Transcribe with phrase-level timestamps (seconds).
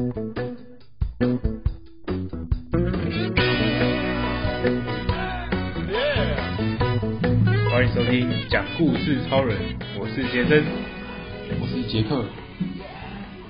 [0.00, 0.08] 欢
[7.86, 9.58] 迎收听讲故事超人，
[9.98, 10.64] 我是杰森，
[11.60, 12.24] 我是杰克，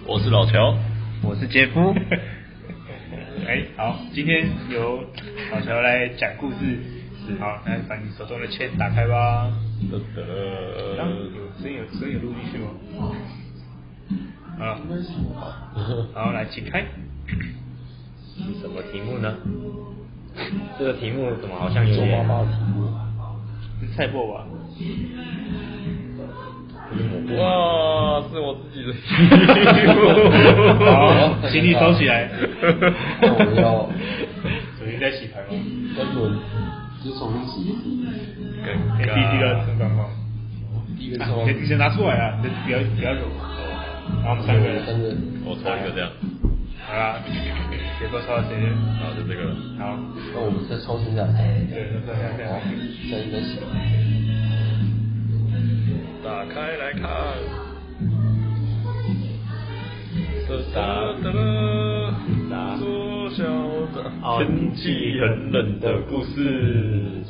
[0.05, 0.77] 我是老乔，
[1.23, 1.95] 我是杰夫。
[3.47, 5.05] 哎，好，今天由
[5.53, 6.57] 老乔来讲故事。
[7.29, 9.53] 是，好，那把你手中的签打开吧。
[9.89, 10.01] 有
[11.63, 12.71] 声音有声音有录进去吗？
[14.61, 14.77] 好，
[16.13, 16.85] 好，来，请开。
[18.37, 19.35] 是什么题目呢？
[20.79, 22.29] 这个题目怎么好像有点？
[23.97, 24.45] 菜脯吧。
[27.39, 28.93] 哇，是我自己的。
[30.85, 32.29] 好，行李收起来。
[33.23, 33.89] 那我们要
[34.79, 35.47] 昨天在洗牌吗？
[35.97, 36.39] 单轮，
[37.03, 37.73] 就重新洗。
[38.99, 40.07] 给第一个陈光光。
[40.99, 41.49] 第一个陈光光。
[41.49, 42.39] 你先拿出来啊！
[42.43, 43.21] 你不要不要揉。
[44.23, 44.85] 然后我们三个人。
[44.85, 45.17] 三个人。
[45.45, 46.11] 我抽一个这样。
[46.87, 47.23] 好啦，
[47.99, 48.51] 结果抽到谁？
[48.99, 49.55] 好，就这个了。
[49.79, 49.97] 好，
[50.35, 51.33] 那我们再抽剩下来。
[51.71, 52.61] 对，那剩下来。
[53.11, 53.51] 再再洗。
[56.25, 57.03] 打开来看。
[60.49, 60.79] 哒哒
[61.23, 61.27] 哒
[62.51, 62.53] 哒。
[62.79, 62.83] 缩
[63.31, 63.39] 小
[63.95, 63.97] 的。
[64.39, 64.83] 天气
[65.21, 67.23] 很冷的故事。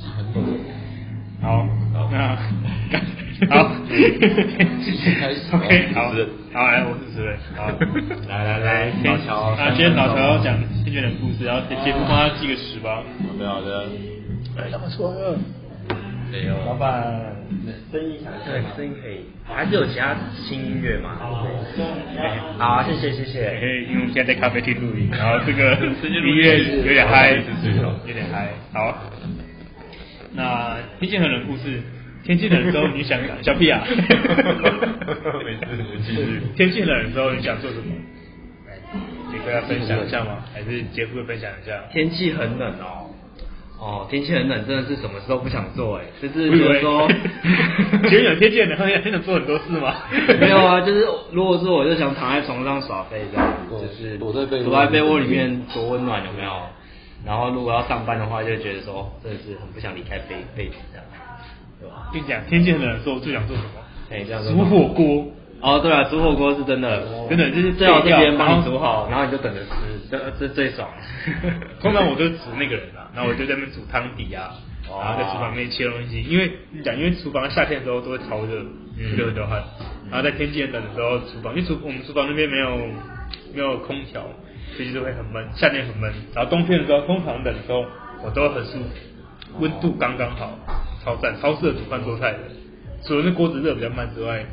[1.43, 1.80] 好，那
[3.91, 6.15] OK，好。
[6.53, 7.35] 好，来，我是石瑞。
[7.57, 7.67] 好，
[8.29, 9.57] 来来来，老乔。
[9.59, 13.03] 那今天老乔要讲天气的故事，然后杰夫帮他记个十吧。
[13.27, 13.89] 好的好的。
[14.57, 15.37] 哎，老板出来了。
[16.31, 16.57] 没有。
[16.67, 17.35] 老板，
[17.91, 19.25] 声音响对，声音可以。
[19.45, 21.19] 还是有其他新音乐吗？
[22.59, 23.59] 好，谢谢谢谢。
[23.91, 27.33] 因为我们现在在咖啡厅录音，然后这个音乐有点嗨，
[28.07, 28.51] 有点嗨。
[28.73, 29.03] 好。
[30.33, 31.83] 那天气很冷故事。
[32.25, 33.83] 天气冷的时候你想小屁啊？
[35.45, 35.67] 没事，
[36.07, 36.41] 继续。
[36.57, 37.85] 天气冷的时候你想做什么？
[39.33, 40.45] 杰克要分享一下吗？
[40.53, 41.81] 还是杰夫会分享一下？
[41.93, 43.07] 天气很冷哦。
[43.79, 47.09] 哦，天气很冷，真的是什么事都不想做哎，就是比如说，
[48.11, 49.95] 觉得有天气冷，很想很想做很多事吗？
[50.39, 56.53] 没有啊，就是如果说我就想躺在床上耍废这样子，就是躲在被躲在被窝里面多温暖有没有？
[57.25, 61.07] 然后如果要上班的话，就觉得说真的是很不想离开被被子这样。
[62.13, 63.69] 跟你讲，天气很冷的时候最想做什么？
[64.11, 65.27] 哎，这样煮火锅。
[65.61, 69.71] 哦，对啊，煮火锅是真的，真的就是最好是别人帮你煮好，然后你就等着吃，
[70.11, 70.89] 这这最爽。
[71.81, 74.57] 通常我都是煮那个人啊，然后我就在那边煮汤底啊，
[74.89, 76.23] 然后在厨房里面切东西。
[76.23, 78.65] 因为你讲，因为厨房夏天的时候都会超热，
[79.17, 79.63] 流很多汗。
[80.11, 82.77] 然后在天气很冷的时候，厨房因为厨我们厨房那边没有
[83.55, 84.25] 没有空调，
[84.77, 86.11] 所以就会很闷，夏天很闷。
[86.35, 87.85] 然后冬天的时候，通常冷的时候，
[88.25, 90.59] 我都很舒服，温度刚刚好。
[91.05, 92.39] 超赞，超适合煮饭做菜的。
[93.07, 94.45] 除了那锅子热比较慢之外，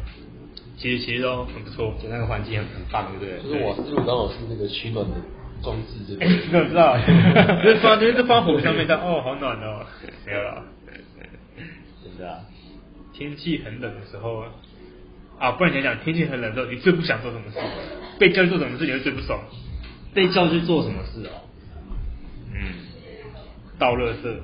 [0.78, 3.44] 其实其实都很不错，就那个环境很很棒，对不对？
[3.44, 5.16] 就是瓦斯炉刚好是那个取暖的
[5.62, 6.30] 装置，对不对？
[6.30, 6.98] 你怎么知道？
[7.64, 9.86] 就是放，就是放火上面，但哦，好暖哦。
[10.26, 10.64] 没有了。
[12.04, 12.40] 真的啊。
[13.14, 14.46] 天气很冷的时候
[15.40, 17.58] 啊，不然想想天气很冷的时候，你最不想做什么事？
[18.20, 19.40] 被叫去做什么事，你会最不爽？
[20.14, 21.44] 被叫去做什么事哦？
[22.54, 22.74] 嗯，
[23.78, 24.38] 倒垃圾。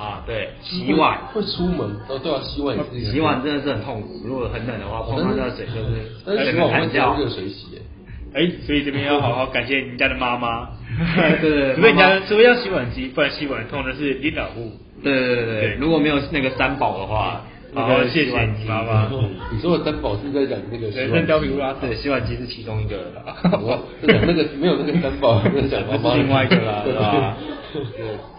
[0.00, 3.12] 啊，对，洗碗会出门哦，对啊，洗碗也是。
[3.12, 6.08] 洗碗真的是很痛苦，如果很冷的话，碰到热水就是。
[6.24, 7.82] 但是洗碗我们要热水洗诶。
[8.32, 10.68] 哎，所以这边要好好感谢人家的妈妈。
[11.42, 11.74] 对对对。
[11.76, 14.72] 除非人家，除非要洗碗机，不然洗碗痛的是领导户。
[15.02, 15.74] 对对对对。
[15.74, 17.42] 如果没有那个三宝的话，
[17.74, 19.08] 好好谢谢你妈妈。
[19.52, 20.88] 你说的三宝是在讲那个。
[20.88, 22.96] 人参貂皮乌拉，对，洗碗机是其中一个。
[23.60, 27.36] 我讲那个没有那个三宝，那是另外一个啦， 对吧？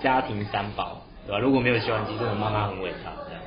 [0.02, 1.02] 家庭三宝。
[1.28, 1.40] 对吧？
[1.40, 3.12] 如果没有洗碗机，真的妈妈很伟大。
[3.28, 3.42] 这样，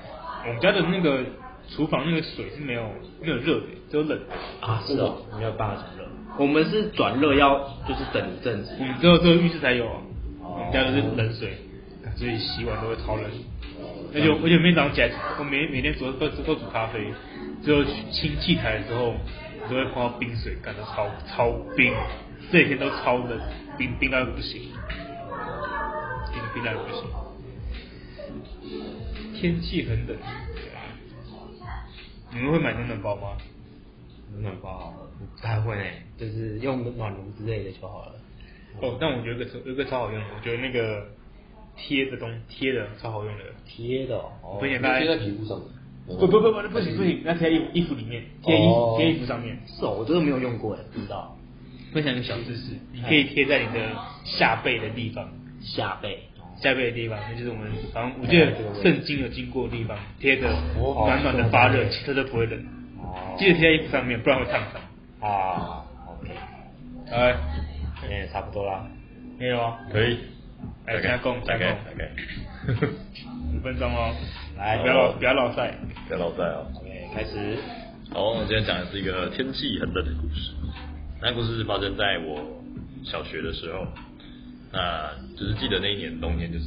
[0.46, 1.24] 我们家的那个
[1.70, 2.82] 厨房那个水是没有
[3.20, 4.82] 没有热的，只有冷的啊。
[4.86, 6.04] 是哦，没有办法转热。
[6.38, 8.76] 我们是转热要就是等一阵子。
[8.80, 10.02] 我们只有只有浴室才有啊。
[10.42, 11.56] 我们家都是冷水，
[12.16, 13.24] 所以洗碗都会超冷。
[14.14, 17.12] 而且而且每天早上起来，我每每天煮都都煮咖啡，
[17.62, 17.82] 最后
[18.12, 19.14] 清器台的时候，
[19.62, 21.92] 我都会碰到冰水，感到超超冰。
[22.52, 23.40] 这几天都超冷，
[23.78, 24.60] 冰冰到不行，
[26.32, 27.23] 冰冰到不行。
[29.44, 30.16] 天气很冷，
[32.32, 33.36] 你们会买暖暖包吗？
[34.30, 35.76] 暖暖包不太会，
[36.16, 38.14] 就是用暖炉之类的就好了。
[38.80, 41.08] 哦，但我觉得有个有个超好用的，我觉得那个
[41.76, 43.44] 贴的东贴的超好用的。
[43.66, 44.18] 贴的，
[44.58, 45.60] 不行，贴在皮肤上。
[46.06, 49.60] 不不不不不行不行，那贴在衣服衣服里面，贴衣贴衣服上面。
[49.66, 51.36] 是哦，我真的没有用过哎，不知道。
[51.92, 53.94] 分享一个小知识，你可以贴在你的
[54.24, 55.30] 下背的地方。
[55.60, 56.30] 下背。
[56.56, 58.52] 下背的地方，那就是我们，好像我记得
[58.82, 60.48] 圣经有经过的地方，贴着
[61.06, 62.64] 暖暖的发热，骑车都不会冷。
[63.38, 64.80] 记得贴在衣服上面，不然会烫伤。
[65.20, 66.30] 啊，OK。
[67.10, 67.36] 哎，
[68.08, 68.86] 也差不多啦，
[69.38, 69.78] 可以了吗？
[69.92, 70.18] 可以。
[70.86, 72.10] 哎，加工，加工，大概。
[73.54, 74.14] 五分钟哦，
[74.56, 75.74] 来，不要老，不要老晒，
[76.08, 76.66] 不要老晒哦。
[76.76, 77.58] OK，开始。
[78.12, 80.52] 好，我今天讲的是一个天气很冷的故事。
[81.20, 82.40] 那故事是发生在我
[83.02, 83.86] 小学的时候，
[84.74, 86.66] 那就是记得那一年冬天就是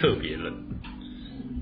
[0.00, 0.52] 特别冷。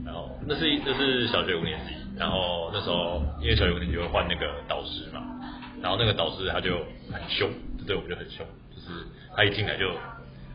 [0.05, 5.21] 然后那是那是小学五年级，然后那时候因为小学五年级会换那个导师嘛，
[5.81, 6.79] 然后那个导师他就
[7.13, 8.45] 很凶，就对我们就很凶，
[8.75, 9.07] 就是
[9.37, 9.93] 他一进来就。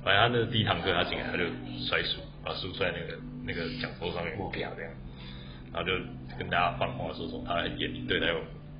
[0.03, 1.45] 反正他那第一堂课，他进来他就
[1.87, 4.37] 摔书，把书摔在那个那个讲桌上面，
[5.73, 5.91] 然后就
[6.37, 8.39] 跟大家放话说说他很严对待我，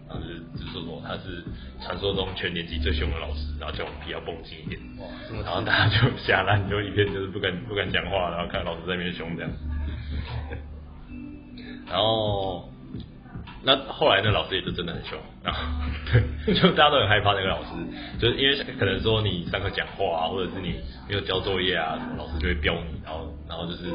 [0.09, 1.43] 后就是就是说说他是
[1.81, 5.07] 传说中全年级最凶的老师，然后叫我们皮要绷紧一点，哇
[5.43, 9.51] 然后大家就吓烂，就一片就是不敢不敢讲话，然后看老师在那边凶这样，
[11.87, 12.69] 然后。
[13.67, 15.59] 那后来那老师也就真的很凶，然后
[16.45, 17.71] 对，就大家都很害怕那个老师，
[18.19, 20.75] 就是因为可能说你上课讲话啊，或者是你
[21.09, 23.85] 没有交作业啊，什么老师就会飙你，然后然后就是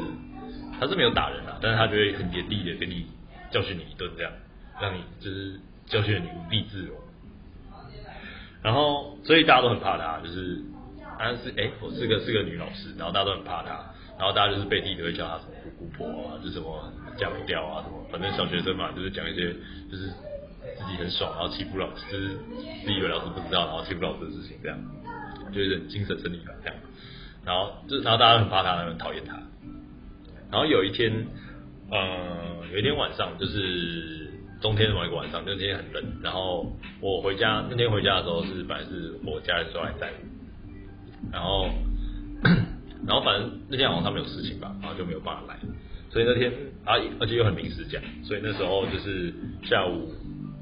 [0.77, 3.05] 他是没有打人啊，但是他就会很严厉的跟你
[3.49, 4.33] 教训你一顿这样，
[4.81, 5.57] 让你就是
[5.91, 6.97] 教训你无地自容。
[8.63, 10.63] 然后所以大家都很怕他，就是
[11.17, 16.91] 好像是哎，我是个是个女老师，然后大家都很怕他，然后大家就是背地里会叫他什么姑姑婆啊，就什么。
[17.17, 18.07] 嫁不掉啊，什么？
[18.09, 19.51] 反正小学生嘛，就是讲一些，
[19.91, 20.07] 就是
[20.77, 22.29] 自己很爽，然后欺负老师，就是
[22.85, 24.79] 自以为老师不知道，然后欺负老师的事情，这样，
[25.51, 26.75] 就是精神胜利法这样。
[27.43, 29.43] 然后就是，然后大家很怕他，很讨厌他。
[30.49, 31.27] 然后有一天，
[31.91, 34.30] 呃，有一天晚上，就是
[34.61, 36.03] 冬天的某一个晚上，那天很冷。
[36.21, 36.71] 然后
[37.01, 41.67] 我回家，那天回家的时候是本来是我家人说来载我，然后，
[43.07, 45.59] 然后反正那天好像他们有事情吧，然后就没有办法来。
[46.09, 46.51] 所以那天
[46.85, 50.13] 啊，而且又很临时讲，所以那时候就是下午，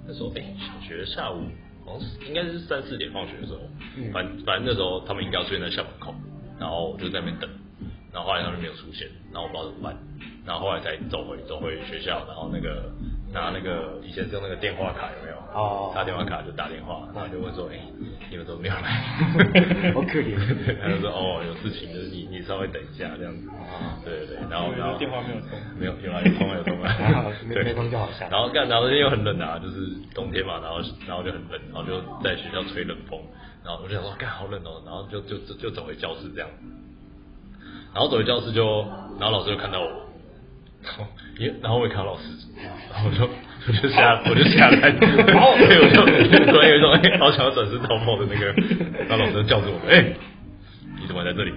[0.07, 1.41] 那时候哎、欸，小学下午
[1.85, 3.59] 好像是应该是三四点放学的时候，
[4.13, 6.13] 反反正那时候他们应该要出现在校门口，
[6.59, 7.49] 然后我就在那边等，
[8.13, 9.97] 然后后来他们没有出现，然后我不知道怎么办，
[10.45, 12.91] 然后后来才走回走回学校，然后那个
[13.31, 15.37] 拿那个以前是用那个电话卡有没有？
[15.53, 17.83] 哦，插电话卡就打电话，然后就问说，哎、欸，
[18.29, 19.01] 你们都没有来？
[19.93, 20.37] 好可怜。
[20.81, 23.49] 他就说，哦，有事情，就是你你稍微等一下这样子。
[23.49, 27.33] 啊，对对对，然后然后电话没有通，没有有 啊，有通了有通了。
[27.51, 28.27] 对，没通就好笑。
[28.29, 33.19] 然后干，然后那天又很冷啊，就是冬天嘛，然后然后就很冷，然后就在学校吹冷风，
[33.65, 36.49] 然后我就想说，干好冷哦，然后就就就就走回教室这样，
[37.93, 38.85] 然后走回教室就，
[39.19, 39.87] 然后老师就看到我，
[40.83, 41.05] 然后
[41.39, 42.23] 也，然后我也看到老师，
[43.05, 43.29] 我就。
[43.67, 44.89] 我就下，我就下来，
[45.27, 48.45] 然后对，我就突然有一种哎，好想要转身逃跑的那个，
[49.07, 50.01] 然后老师就叫住我，哎，
[50.97, 51.53] 你怎么在这里？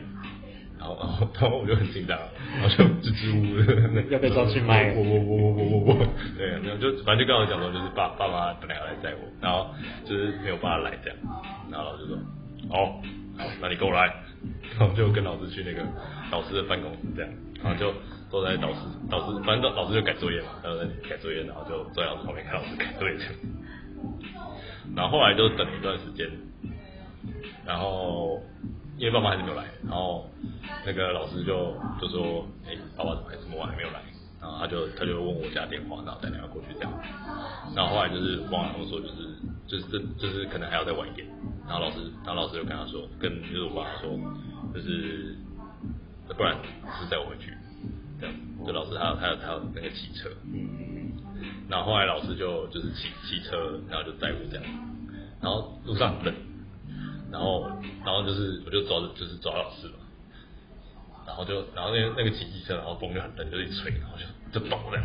[0.79, 2.19] 然后，然后，然后我就很紧张，
[2.59, 6.07] 然后就支支吾吾的，要被抓去卖，我我我我我我我，
[6.37, 9.71] 对，然后就反正就刚刚讲到，就是爸爸妈本来要来载我，然后
[10.05, 11.17] 就是没有办法来这样，
[11.71, 12.17] 然后老师说，
[12.69, 13.01] 哦，
[13.39, 14.13] 好，那你跟我来，
[14.79, 15.81] 然后就跟老师去那个
[16.31, 17.31] 老师的办公室这样，
[17.63, 17.95] 然后就。
[18.33, 18.81] 坐在导师，
[19.11, 23.35] 导师反正导师就改作业嘛，然后在改作业，然后就坐在老师旁边看老师改作业这样。
[24.97, 26.27] 然后后来就等了一段时间，
[27.67, 28.41] 然后
[28.97, 30.31] 因为爸妈还是没有来，然后
[30.87, 34.01] 那个老师就就说，哎、爸爸怎么还这么晚还没有来？
[34.41, 36.91] 然后他就他就问我家电话，然后打电话过去这样。
[37.77, 39.29] 然后后来就是忘了他们说，就是
[39.67, 41.29] 就是这就是可能还要再晚一点。
[41.69, 44.09] 然后老师然后老师就跟他说，跟就是我爸说，
[44.73, 45.37] 就是
[46.35, 46.57] 不然
[46.99, 47.53] 是带我回去。
[48.67, 51.13] 就老师他有他有他有那个骑车，嗯，
[51.69, 54.65] 然后后来老师就就是骑骑车，然后就载我这样，
[55.41, 56.35] 然后路上很冷，
[57.31, 57.69] 然后
[58.05, 59.95] 然后就是我就找就是抓老师嘛，
[61.27, 65.05] 然后就然后那个那个骑机车，然后风就很冷，就一吹，然后就就抖这样，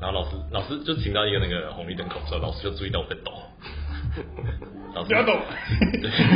[0.00, 3.32] 然后老师老师就停到一个那个红绿灯口之后，老师就注意到我在抖。
[4.92, 5.38] 老师不要抖，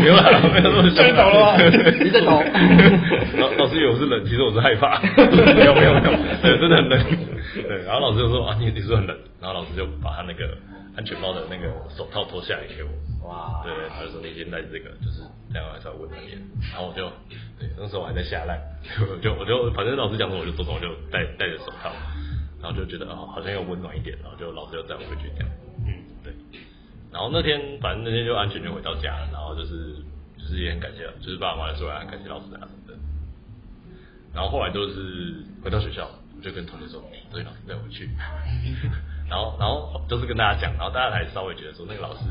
[0.00, 1.59] 没有啦，没有那么在抖了吗？
[1.99, 2.31] 你在抖。
[3.38, 5.00] 老老师以为我是冷，其实我是害怕。
[5.02, 7.04] 没有没有没有，对，真的很冷。
[7.54, 9.16] 对，然后老师就说啊，你你是不是很冷？
[9.40, 10.57] 然后老师就把他那个
[10.97, 11.66] 安全帽的那个
[11.97, 12.90] 手套脱下来给我。
[13.26, 13.61] 哇。
[13.64, 16.38] 对，他就说你先戴这个，就是这样还是要温暖点。
[16.71, 17.11] 然后我就，
[17.59, 18.54] 对，那时候我还在下烂，
[19.11, 21.90] 我就我就反正老师讲什么我就做什么，我就戴戴着手套，
[22.62, 25.26] 然后就觉得哦好像要温暖一点，然后就老师又带我回去。
[27.14, 29.94] 然后那天，反正那天就安全就回到家了，然后就是
[30.37, 32.94] 就是也很感谢，就是爸爸妈妈说啊感谢老师啊什么的。
[34.35, 38.11] 然后后来就是回到学校，我就跟同学说，对，老师带我去。
[39.30, 42.25] 然后然后就是跟大家讲，然后大家还稍微觉得说那个老师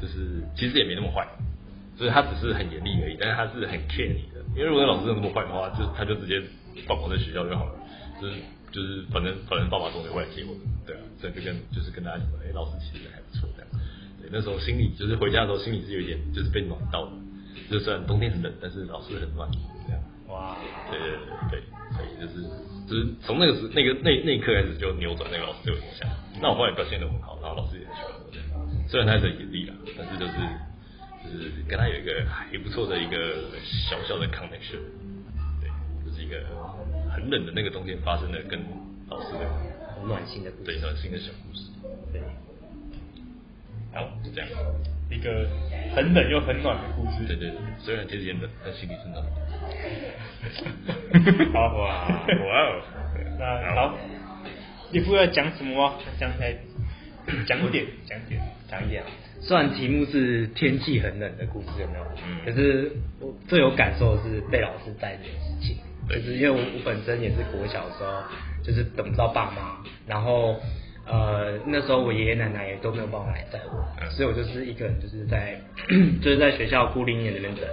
[0.00, 1.28] 就是其实也没那么坏，
[1.94, 4.40] 就是他只是很严厉而已，但是他是很 care 你的。
[4.56, 6.40] 因为如果那老师真的那么坏的话，就他就直接
[6.88, 7.76] 放我在学校就好了，
[8.18, 8.34] 就是
[8.72, 13.68] 就是反正反正爸爸终于会来接我，对啊，所以就跟就是跟大家说，哎，老师其实还不错这样。
[14.30, 17.12] 那时候心里就是回家的时候心里是有一点就是被暖到的，
[17.70, 19.50] 就虽然冬天很冷，但是老师很暖，
[19.86, 20.00] 这样。
[20.28, 20.56] 哇。
[20.90, 21.62] 对对对对，
[21.96, 22.42] 所以就是
[22.88, 26.08] 就是从那个时那个那那一刻开始就扭转那个老师对我影响。
[26.40, 28.22] 那我后来表现的很好，然后老师也很喜欢我。
[28.88, 30.32] 虽然他是很严厉啦，但是就是
[31.24, 33.48] 就是跟他有一个还不错的一个
[33.88, 34.80] 小小的 connection。
[35.60, 35.70] 对，
[36.04, 36.44] 就是一个
[37.10, 38.60] 很冷的那个冬天发生的跟
[39.08, 39.48] 老师的
[39.96, 41.71] 很暖心的故事，对暖心的小故事。
[43.92, 44.00] 对。
[44.00, 44.48] 好，就这样，
[45.10, 45.46] 一个
[45.94, 47.26] 很冷又很暖的故事。
[47.26, 49.22] 对对对，虽然天气冷，但心里是暖。
[51.52, 52.16] 好哇哇
[52.64, 52.66] 哦，
[53.38, 53.44] 那
[53.74, 53.94] 好，
[54.90, 55.94] 你不要讲什么吗？
[56.18, 56.56] 讲来
[57.46, 59.04] 讲点，讲点，讲一点。
[59.40, 62.04] 虽然题目是天气很冷的故事，有没有？
[62.26, 62.38] 嗯。
[62.44, 65.76] 可是我最有感受的是被老师带这件事情，
[66.08, 68.22] 就是因为我我本身也是国小的时候，
[68.64, 70.58] 就是等不到爸妈，然后。
[71.04, 75.60] 呃，那时候我爷爷奶奶也都没有办法来载我，所以我就是一个人，就是在
[76.22, 77.64] 就是在学校孤零零那边等，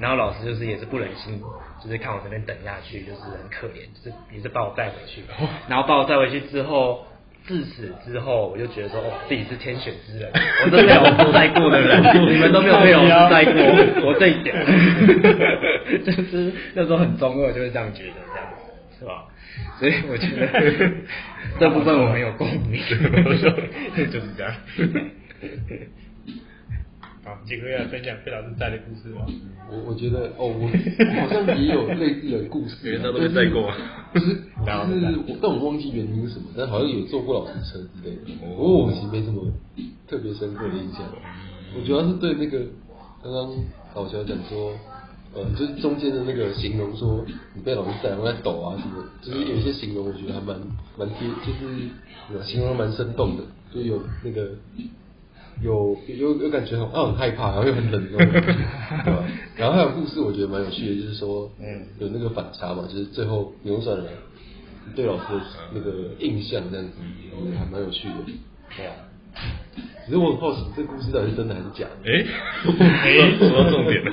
[0.00, 1.40] 然后老师就是也是不忍心，
[1.84, 5.22] 就是看我这边等下去，就是很可怜，就是也是把我带回去，
[5.68, 7.04] 然后把我带回去之后，
[7.46, 10.30] 自此之后我就觉得说，哦，自己是天选之人，
[10.64, 12.02] 我真的有带过的人，
[12.32, 13.62] 你们都没有被老师带过，
[14.08, 14.56] 我这一点，
[16.04, 19.26] 就是那时候很中二，就是这样觉得，这样子是吧？
[19.78, 20.46] 所以我觉得
[21.58, 22.80] 这部分我没有共鸣，
[24.10, 24.52] 就是这样。
[27.24, 29.26] 好，杰哥要分享费老师带的故事吗？
[29.70, 30.66] 我我觉得哦，我
[31.20, 33.70] 好像也有类似的故事，别人都没带过。
[34.14, 38.22] 就是就是，我但我忘记原因是什么，但好像有坐过老师车之类的。
[38.40, 39.44] 不过我其实没什么
[40.08, 41.02] 特别深刻的印象。
[41.76, 42.60] 我主要是对那个
[43.22, 43.54] 刚刚
[43.94, 44.72] 老乔讲说。
[45.38, 50.58] 呃，就是中间的那个形容说你被老师带，然后在抖啊什么，就是有一些形容我觉得还蛮
[50.98, 51.52] 蛮贴，就
[52.38, 54.50] 是形容蛮生动的，就有那个
[55.62, 58.52] 有有有感觉很啊很害怕，然后又很冷那种感觉，
[59.04, 59.24] 对吧？
[59.56, 64.04] 然后还有故事，我觉得蛮有趣的，就是说嗯有那个反差嘛，就是最后扭转了
[64.96, 65.40] 对老师的
[65.74, 66.92] 那个印象这样子，
[67.38, 68.14] 我觉得还蛮有趣的，
[68.76, 68.94] 对啊。
[70.04, 72.10] 其实我很好奇，这故事到底是真的还是假的？
[72.10, 72.24] 哎，
[72.80, 74.10] 哎，说到重点了。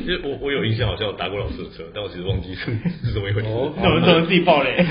[0.00, 2.70] 因为我我有印象，好像有搭过老师的车，但我其实忘记是
[3.06, 3.48] 是 怎么一回事。
[3.80, 4.76] 那我们只能自己爆嘞。
[4.78, 4.86] 其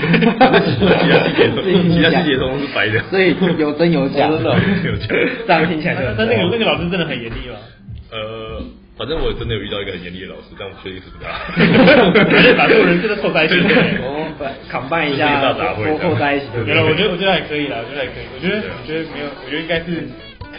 [0.86, 3.00] 他细节都，其他细节都是白的。
[3.10, 5.06] 所以有真有假，真的有假。
[5.46, 6.00] 这样听起来就……
[6.16, 7.56] 但那个那个老师真的很严厉吗？
[8.12, 8.62] 呃，
[8.98, 11.30] 反正我真的有遇到一个很严厉的老师，但我确定是不是他？
[12.24, 13.54] 反正把所有人真的凑在一起。
[14.02, 14.26] 哦，
[14.68, 15.52] 扛办一下，
[16.00, 16.46] 凑在一起。
[16.64, 18.26] 对了，我觉得我觉得还可以啦，我觉得还可以。
[18.34, 20.08] 我觉得我觉得没有，我觉得应该是。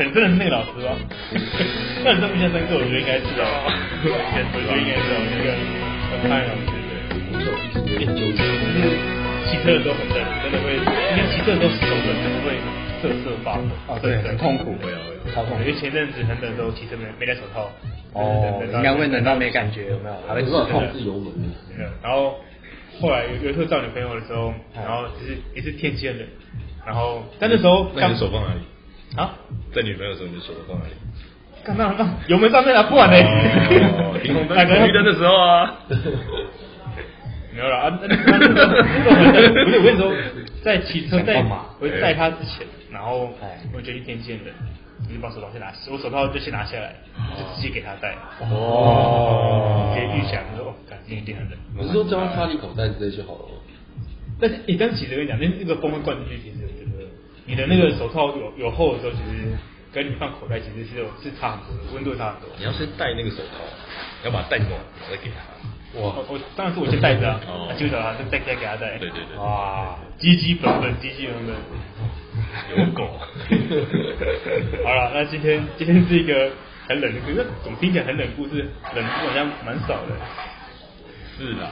[0.01, 0.97] 可能真的是那个老师吧，
[2.03, 3.45] 那你这么印象深刻，我觉得应该是哦，
[4.01, 5.53] 我觉得应该是哦，那个
[6.09, 6.73] 很派老师，
[7.85, 8.97] 对，对，就是
[9.45, 12.57] 骑车的时候很冷，真的会，因为骑车的时候手冷，真的会
[12.97, 17.69] 瑟瑟发抖，哦，对，很痛苦，会啊会啊，超痛苦，因为前阵子很冷的时候骑车没没戴手套，
[18.13, 20.15] 哦，应该会冷到没感觉，有没有？
[20.25, 21.29] 还会控制油门，
[22.01, 22.41] 然后
[22.99, 26.27] 后来有有一次找女朋友的时候，然后其实也是天气很冷，
[26.89, 28.61] 然后但那时候，那你手放哪里？
[29.17, 29.35] 啊，
[29.73, 30.93] 在女朋友的时候，你的手放哪里？
[31.63, 31.93] 干嘛？
[31.97, 33.15] 那油门上面啊，不玩呢。
[33.17, 35.75] 哦，停红灯、 红绿灯的时候啊。
[37.53, 40.09] 没有了啊， 那那那那不是我跟你说，
[40.63, 41.43] 在骑车在
[41.81, 43.29] 我带他之前，然后
[43.73, 44.53] 我决定天气冷，
[45.09, 46.95] 你就把手套先拿，我手套就先拿下来，
[47.37, 48.15] 就直接给他戴。
[48.49, 49.91] 哦。
[49.93, 51.59] 直接预想说，哦，感觉一定很冷。
[51.75, 53.55] 不是说叫他插你口袋之类就好了吗？
[54.39, 56.70] 但是你刚骑着跟你讲，那那个风会灌进去，其实。
[57.51, 59.51] 你的那个手套有有厚的时候，其实
[59.91, 62.47] 跟你放口袋其实是有是差很多的，温度差很多。
[62.57, 63.59] 你要先戴那个手套，
[64.23, 64.71] 要把它戴暖，
[65.11, 65.35] 再给他。
[65.99, 66.15] 哇！
[66.29, 68.97] 我当然是我先戴着啊，就找他，就再再给他戴。
[68.97, 69.37] 对对对。
[69.37, 69.99] 哇！
[70.17, 71.53] 基基本本，基基本本。
[72.71, 73.19] 有狗。
[74.85, 76.49] 好了，那今天今天是一个
[76.87, 78.65] 很冷的，可是总听起来很冷故事，
[78.95, 80.15] 冷故事好像蛮少的。
[81.37, 81.69] 是的。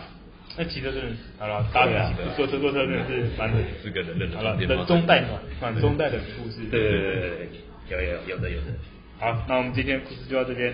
[0.60, 4.36] 那骑车真的好了，搭的坐车坐车真的是蛮冷，是个冷冷的。
[4.36, 6.60] 好了，冷中带暖，暖中带冷的故事。
[6.70, 7.48] 对对对对对，
[7.88, 8.68] 有有有的有的。
[9.20, 10.74] 好，那我们今天故事就到这边。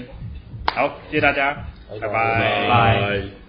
[0.74, 1.54] 好，谢谢大家，
[1.92, 3.45] 拜拜拜拜。